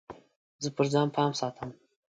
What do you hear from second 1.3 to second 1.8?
ساتم.